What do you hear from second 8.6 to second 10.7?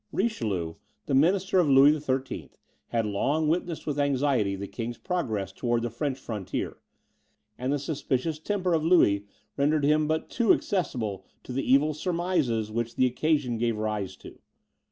of Louis rendered him but too